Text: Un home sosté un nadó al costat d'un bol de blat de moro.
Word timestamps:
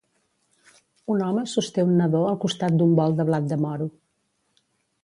Un 1.15 1.21
home 1.25 1.43
sosté 1.51 1.85
un 1.91 1.93
nadó 2.01 2.23
al 2.31 2.41
costat 2.47 2.81
d'un 2.81 2.97
bol 3.03 3.15
de 3.21 3.31
blat 3.31 3.51
de 3.55 3.63
moro. 3.69 3.91